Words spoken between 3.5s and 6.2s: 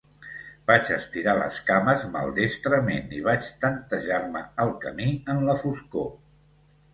tantejar-me el camí en la foscor.